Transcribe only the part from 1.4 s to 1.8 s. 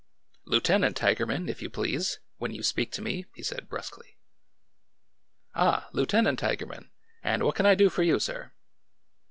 if you